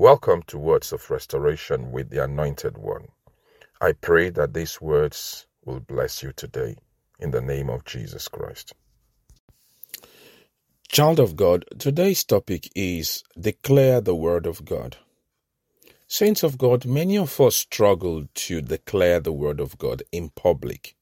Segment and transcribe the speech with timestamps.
[0.00, 3.08] Welcome to Words of Restoration with the Anointed One.
[3.80, 6.76] I pray that these words will bless you today
[7.18, 8.74] in the name of Jesus Christ.
[10.86, 14.98] Child of God, today's topic is Declare the Word of God.
[16.06, 20.94] Saints of God, many of us struggle to declare the Word of God in public,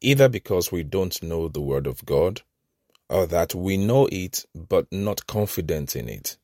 [0.00, 2.42] either because we don't know the Word of God
[3.08, 6.36] or that we know it but not confident in it.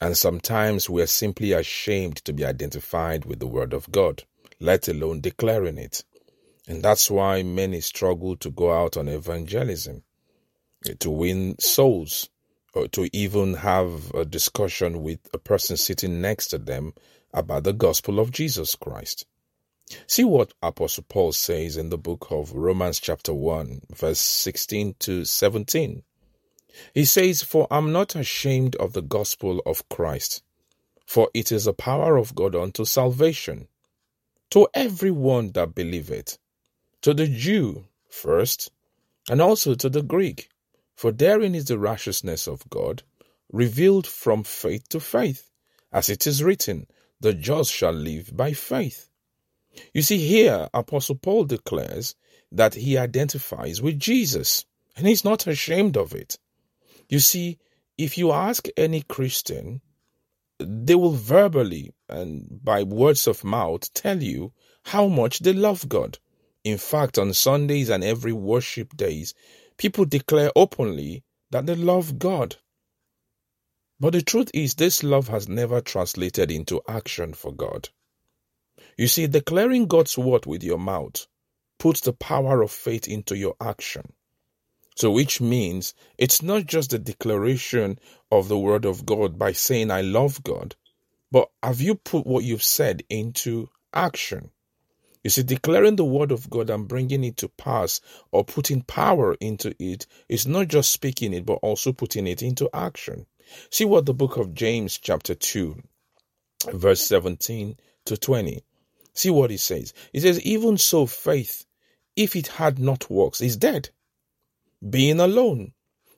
[0.00, 4.24] And sometimes we are simply ashamed to be identified with the Word of God,
[4.60, 6.04] let alone declaring it.
[6.68, 10.02] And that's why many struggle to go out on evangelism,
[10.86, 12.28] eh, to win souls,
[12.74, 16.92] or to even have a discussion with a person sitting next to them
[17.32, 19.26] about the gospel of Jesus Christ.
[20.06, 25.24] See what Apostle Paul says in the book of Romans, chapter 1, verse 16 to
[25.24, 26.02] 17.
[26.94, 30.42] He says, For I'm not ashamed of the gospel of Christ,
[31.06, 33.68] for it is the power of God unto salvation,
[34.50, 36.38] to every one that believeth,
[37.02, 38.70] to the Jew first,
[39.28, 40.48] and also to the Greek,
[40.94, 43.02] for therein is the righteousness of God,
[43.52, 45.50] revealed from faith to faith,
[45.92, 46.86] as it is written,
[47.20, 49.08] The just shall live by faith.
[49.92, 52.14] You see, here Apostle Paul declares
[52.50, 54.64] that he identifies with Jesus,
[54.96, 56.38] and he's not ashamed of it.
[57.08, 57.58] You see,
[57.96, 59.80] if you ask any Christian,
[60.58, 64.52] they will verbally and by words of mouth tell you
[64.84, 66.18] how much they love God.
[66.64, 69.34] In fact, on Sundays and every worship days,
[69.76, 72.56] people declare openly that they love God.
[74.00, 77.88] But the truth is, this love has never translated into action for God.
[78.98, 81.26] You see, declaring God's word with your mouth
[81.78, 84.12] puts the power of faith into your action.
[84.96, 87.98] So, which means it's not just the declaration
[88.32, 90.74] of the word of God by saying, I love God,
[91.30, 94.50] but have you put what you've said into action?
[95.22, 98.00] You see, declaring the word of God and bringing it to pass
[98.32, 102.70] or putting power into it is not just speaking it, but also putting it into
[102.72, 103.26] action.
[103.70, 105.76] See what the book of James, chapter 2,
[106.72, 107.76] verse 17
[108.06, 108.62] to 20.
[109.12, 109.92] See what he says.
[110.12, 111.66] He says, Even so, faith,
[112.14, 113.90] if it had not works, is dead
[114.88, 115.72] being alone.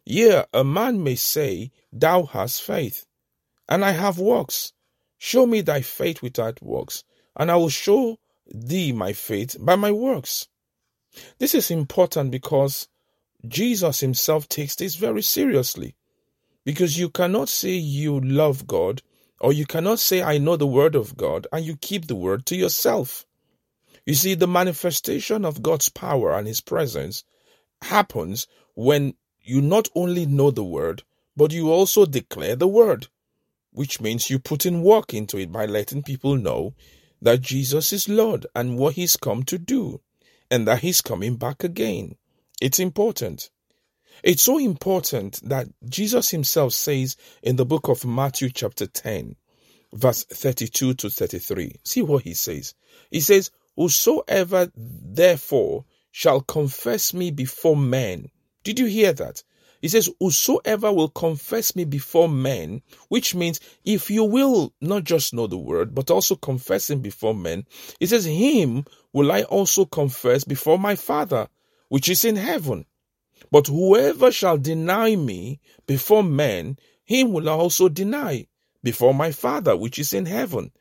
[0.04, 3.06] Yea, a man may say, Thou hast faith,
[3.68, 4.72] and I have works.
[5.18, 7.04] Show me thy faith without works,
[7.36, 10.48] and I will show thee my faith by my works.
[11.38, 12.88] This is important because
[13.46, 15.94] Jesus himself takes this very seriously.
[16.64, 19.02] Because you cannot say you love God,
[19.40, 22.44] or you cannot say, I know the word of God, and you keep the word
[22.46, 23.24] to yourself.
[24.04, 27.24] You see, the manifestation of God's power and his presence
[27.82, 31.02] happens when you not only know the word,
[31.36, 33.08] but you also declare the word,
[33.72, 36.74] which means you put in work into it by letting people know
[37.22, 40.00] that Jesus is Lord and what he's come to do,
[40.50, 42.16] and that he's coming back again.
[42.60, 43.50] It's important.
[44.22, 49.36] It's so important that Jesus himself says in the book of Matthew, chapter 10,
[49.92, 51.76] verse 32 to 33.
[51.84, 52.74] See what he says.
[53.10, 55.84] He says, Whosoever therefore
[56.18, 58.28] shall confess me before men.
[58.64, 59.44] Did you hear that?
[59.80, 65.32] He says, Whosoever will confess me before men, which means if you will not just
[65.32, 67.66] know the word, but also confess him before men,
[68.00, 71.46] he says, Him will I also confess before my Father,
[71.88, 72.84] which is in heaven.
[73.52, 78.48] But whoever shall deny me before men, him will I also deny
[78.82, 80.72] before my Father, which is in heaven.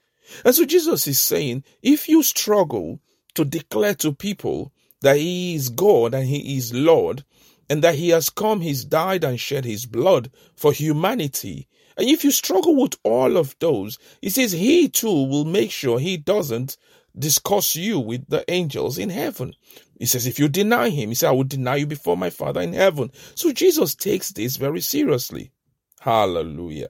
[0.44, 3.02] And so Jesus is saying, if you struggle
[3.36, 7.24] to declare to people that he is God and he is Lord,
[7.70, 11.68] and that he has come, he's died and shed his blood for humanity.
[11.98, 16.00] And if you struggle with all of those, he says he too will make sure
[16.00, 16.78] he doesn't
[17.18, 19.54] discuss you with the angels in heaven.
[20.00, 22.62] He says, if you deny him, he said, I will deny you before my Father
[22.62, 23.12] in heaven.
[23.34, 25.52] So Jesus takes this very seriously.
[26.00, 26.90] Hallelujah.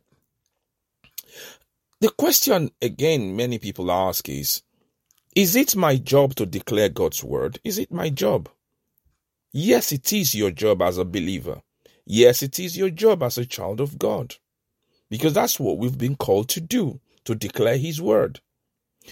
[2.01, 4.61] The question again many people ask is,
[5.37, 7.59] is it my job to declare God's word?
[7.63, 8.49] Is it my job?
[9.53, 11.61] Yes, it is your job as a believer.
[12.07, 14.33] Yes, it is your job as a child of God.
[15.11, 18.39] Because that's what we've been called to do, to declare His word.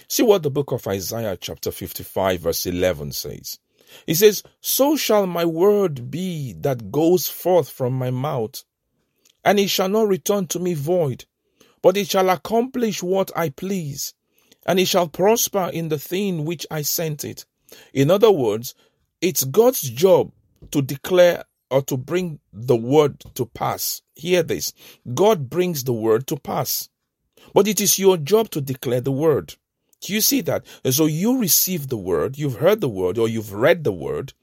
[0.07, 3.59] See what the book of Isaiah, chapter 55, verse 11 says.
[4.07, 8.63] It says, So shall my word be that goes forth from my mouth,
[9.43, 11.25] and it shall not return to me void,
[11.83, 14.15] but it shall accomplish what I please
[14.65, 17.45] and it shall prosper in the thing which I sent it.
[17.93, 18.75] In other words,
[19.21, 20.31] it's God's job
[20.71, 24.01] to declare or to bring the word to pass.
[24.15, 24.73] Hear this
[25.13, 26.89] God brings the word to pass.
[27.53, 29.55] But it is your job to declare the word.
[30.01, 30.65] Do you see that?
[30.83, 34.33] And so you receive the word, you've heard the word, or you've read the word,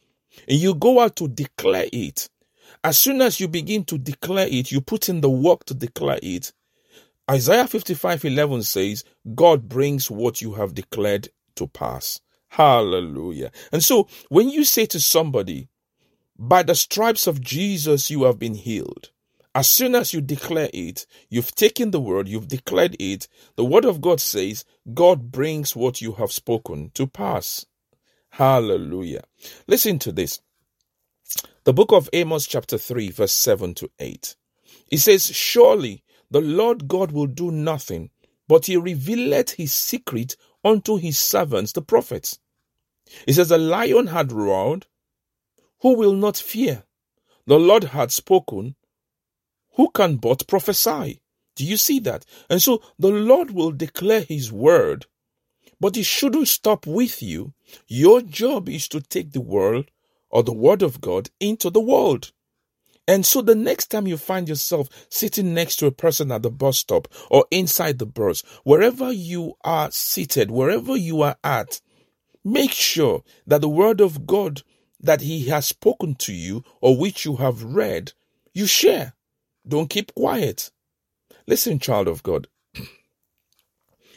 [0.48, 2.28] and you go out to declare it.
[2.82, 6.19] As soon as you begin to declare it, you put in the work to declare
[6.22, 6.52] it.
[7.30, 9.04] Isaiah 55 11 says,
[9.34, 12.20] God brings what you have declared to pass.
[12.48, 13.50] Hallelujah.
[13.70, 15.69] And so when you say to somebody,
[16.38, 19.10] by the stripes of Jesus, you have been healed.
[19.54, 23.28] As soon as you declare it, you've taken the word, you've declared it.
[23.56, 27.66] The word of God says, God brings what you have spoken to pass.
[28.30, 29.24] Hallelujah.
[29.66, 30.40] Listen to this.
[31.64, 34.36] The book of Amos, chapter 3, verse 7 to 8.
[34.90, 36.02] It says, Surely
[36.32, 38.11] the Lord God will do nothing,
[38.49, 40.34] but he revealeth his secret
[40.64, 42.38] unto his servants, the prophets.
[43.26, 44.87] It says, The lion had roared,
[45.82, 46.84] who will not fear?
[47.46, 48.76] The Lord had spoken,
[49.75, 51.20] who can but prophesy?
[51.56, 52.25] Do you see that?
[52.49, 55.06] And so the Lord will declare his word,
[55.81, 57.52] but it shouldn't stop with you.
[57.88, 59.90] Your job is to take the word
[60.31, 62.32] or the word of God into the world.
[63.12, 66.50] And so the next time you find yourself sitting next to a person at the
[66.50, 71.82] bus stop or inside the bus, wherever you are seated, wherever you are at,
[72.43, 74.62] make sure that the word of God
[74.99, 78.14] that he has spoken to you or which you have read,
[78.55, 79.12] you share.
[79.69, 80.70] Don't keep quiet.
[81.47, 82.49] Listen, child of God.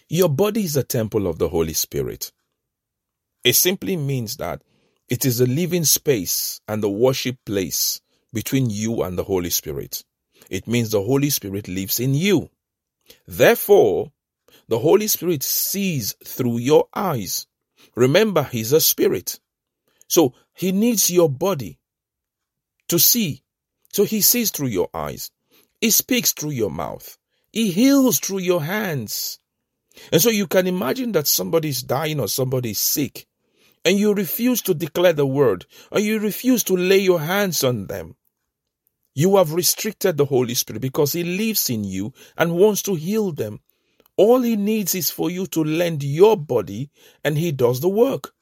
[0.08, 2.32] Your body is a temple of the Holy Spirit.
[3.44, 4.62] It simply means that
[5.10, 8.00] it is a living space and the worship place
[8.36, 10.04] between you and the Holy Spirit.
[10.50, 12.50] It means the Holy Spirit lives in you.
[13.26, 14.12] Therefore,
[14.68, 17.48] the Holy Spirit sees through your eyes.
[17.96, 19.40] Remember, He's a spirit.
[20.08, 21.80] So he needs your body
[22.90, 23.42] to see.
[23.92, 25.32] So he sees through your eyes.
[25.82, 27.18] He speaks through your mouth.
[27.52, 29.40] He heals through your hands.
[30.12, 33.28] And so you can imagine that somebody is dying or somebody is sick
[33.86, 37.88] and you refuse to declare the word or you refuse to lay your hands on
[37.88, 38.16] them.
[39.16, 43.32] You have restricted the Holy Spirit because He lives in you and wants to heal
[43.32, 43.62] them.
[44.18, 46.92] All He needs is for you to lend your body
[47.24, 48.34] and He does the work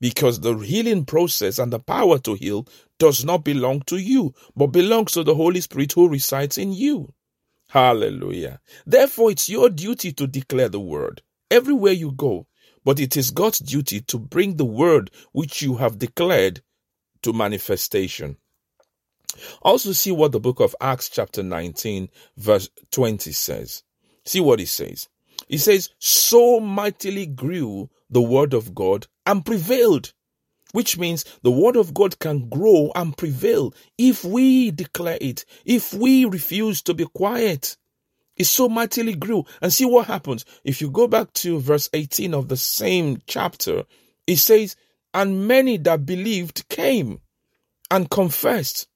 [0.00, 2.66] because the healing process and the power to heal
[2.98, 7.12] does not belong to you, but belongs to the Holy Spirit who resides in you.
[7.68, 8.60] Hallelujah.
[8.86, 12.46] Therefore, it's your duty to declare the word everywhere you go,
[12.84, 16.60] but it is God's duty to bring the word which you have declared
[17.22, 18.36] to manifestation.
[19.62, 23.82] Also, see what the book of Acts, chapter 19, verse 20 says.
[24.24, 25.08] See what it says.
[25.48, 30.12] It says, So mightily grew the word of God and prevailed.
[30.72, 35.94] Which means the word of God can grow and prevail if we declare it, if
[35.94, 37.76] we refuse to be quiet.
[38.36, 39.44] It so mightily grew.
[39.62, 40.44] And see what happens.
[40.64, 43.84] If you go back to verse 18 of the same chapter,
[44.26, 44.74] it says,
[45.12, 47.20] And many that believed came
[47.90, 48.88] and confessed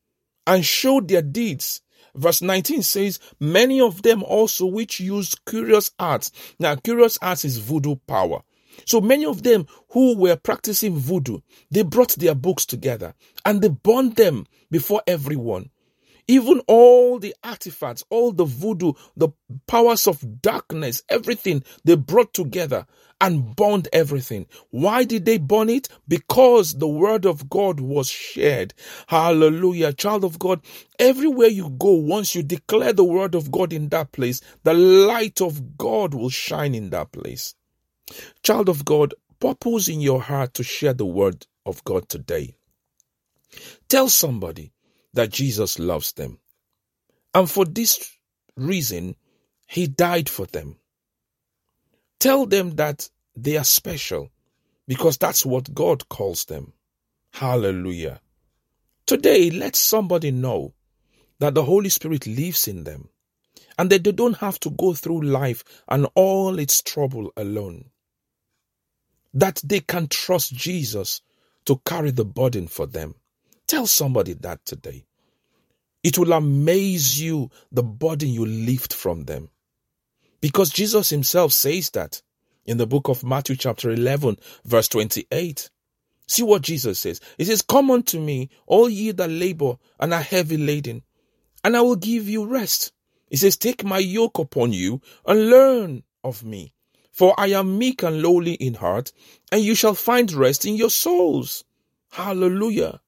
[0.48, 1.82] and showed their deeds.
[2.14, 6.32] Verse 19 says, Many of them also which used curious arts.
[6.58, 8.40] Now, curious arts is voodoo power.
[8.86, 11.40] So many of them who were practicing voodoo,
[11.70, 13.14] they brought their books together
[13.44, 15.70] and they burned them before everyone.
[16.28, 19.30] Even all the artifacts, all the voodoo, the
[19.66, 22.86] powers of darkness, everything they brought together
[23.20, 24.46] and burned everything.
[24.70, 25.88] Why did they burn it?
[26.06, 28.74] Because the word of God was shared.
[29.08, 29.92] Hallelujah.
[29.92, 30.60] Child of God,
[30.98, 35.40] everywhere you go, once you declare the word of God in that place, the light
[35.40, 37.54] of God will shine in that place.
[38.42, 42.54] Child of God, purpose in your heart to share the word of God today.
[43.88, 44.72] Tell somebody
[45.18, 46.38] that Jesus loves them.
[47.34, 48.12] And for this
[48.56, 49.16] reason,
[49.66, 50.78] he died for them.
[52.20, 54.30] Tell them that they are special
[54.88, 56.72] because that's what God calls them.
[57.32, 58.20] Hallelujah.
[59.06, 60.74] Today, let somebody know
[61.40, 63.08] that the Holy Spirit lives in them
[63.78, 67.86] and that they don't have to go through life and all its trouble alone
[69.34, 71.22] that they can trust Jesus
[71.66, 73.14] to carry the burden for them.
[73.66, 75.07] Tell somebody that today.
[76.02, 79.50] It will amaze you the burden you lift from them.
[80.40, 82.22] Because Jesus himself says that
[82.64, 85.70] in the book of Matthew, chapter 11, verse 28.
[86.28, 87.20] See what Jesus says.
[87.38, 91.02] He says, Come unto me, all ye that labor and are heavy laden,
[91.64, 92.92] and I will give you rest.
[93.30, 96.74] He says, Take my yoke upon you and learn of me,
[97.10, 99.12] for I am meek and lowly in heart,
[99.50, 101.64] and you shall find rest in your souls.
[102.10, 103.00] Hallelujah.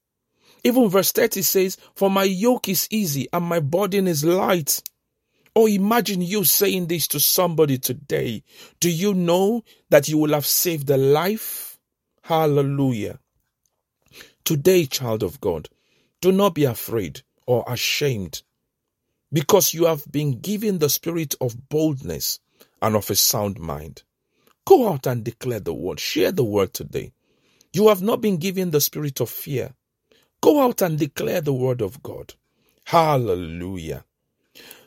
[0.64, 4.82] Even verse 30 says, For my yoke is easy and my burden is light.
[5.54, 8.42] Or imagine you saying this to somebody today.
[8.78, 11.78] Do you know that you will have saved a life?
[12.22, 13.18] Hallelujah.
[14.44, 15.68] Today, child of God,
[16.20, 18.42] do not be afraid or ashamed
[19.32, 22.40] because you have been given the spirit of boldness
[22.82, 24.02] and of a sound mind.
[24.64, 26.00] Go out and declare the word.
[26.00, 27.12] Share the word today.
[27.72, 29.74] You have not been given the spirit of fear.
[30.42, 32.34] Go out and declare the word of God.
[32.84, 34.04] Hallelujah.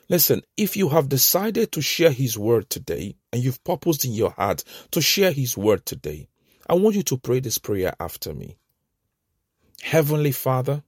[0.08, 4.30] Listen, if you have decided to share His word today and you've purposed in your
[4.30, 6.28] heart to share His word today,
[6.68, 8.56] I want you to pray this prayer after me.
[9.82, 10.82] Heavenly Father,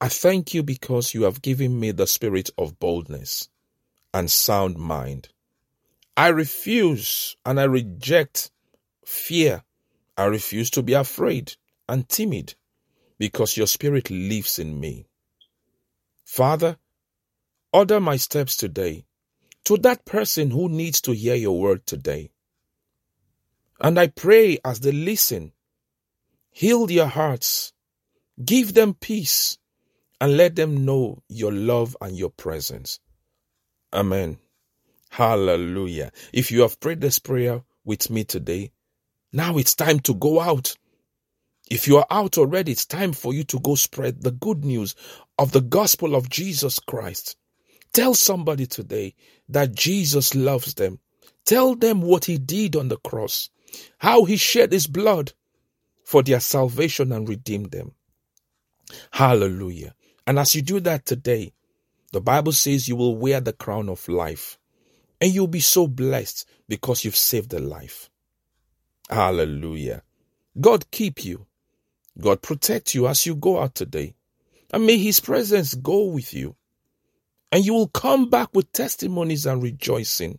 [0.00, 3.48] I thank you because you have given me the spirit of boldness
[4.14, 5.28] and sound mind.
[6.16, 8.50] I refuse and I reject
[9.04, 9.64] fear.
[10.16, 11.54] I refuse to be afraid
[11.88, 12.54] and timid
[13.20, 15.06] because your spirit lives in me.
[16.24, 16.78] Father,
[17.70, 19.04] order my steps today
[19.64, 22.30] to that person who needs to hear your word today.
[23.78, 25.52] And I pray as they listen,
[26.50, 27.74] heal their hearts,
[28.42, 29.58] give them peace,
[30.18, 33.00] and let them know your love and your presence.
[33.92, 34.38] Amen.
[35.10, 36.10] Hallelujah.
[36.32, 38.72] If you have prayed this prayer with me today,
[39.30, 40.74] now it's time to go out.
[41.70, 44.96] If you are out already, it's time for you to go spread the good news
[45.38, 47.36] of the gospel of Jesus Christ.
[47.92, 49.14] Tell somebody today
[49.48, 50.98] that Jesus loves them.
[51.44, 53.50] Tell them what he did on the cross,
[53.98, 55.32] how he shed his blood
[56.04, 57.92] for their salvation and redeemed them.
[59.12, 59.94] Hallelujah.
[60.26, 61.52] And as you do that today,
[62.12, 64.58] the Bible says you will wear the crown of life
[65.20, 68.10] and you'll be so blessed because you've saved a life.
[69.08, 70.02] Hallelujah.
[70.60, 71.46] God keep you.
[72.18, 74.14] God protect you as you go out today.
[74.72, 76.56] And may his presence go with you.
[77.52, 80.38] And you will come back with testimonies and rejoicing.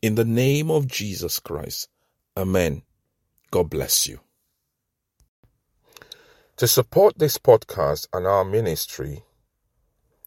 [0.00, 1.88] In the name of Jesus Christ.
[2.36, 2.82] Amen.
[3.50, 4.20] God bless you.
[6.56, 9.22] To support this podcast and our ministry,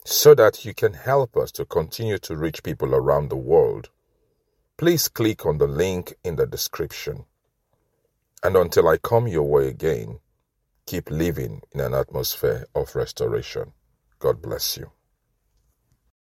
[0.05, 3.89] so that you can help us to continue to reach people around the world,
[4.77, 7.25] please click on the link in the description.
[8.43, 10.19] And until I come your way again,
[10.85, 13.73] keep living in an atmosphere of restoration.
[14.19, 14.91] God bless you.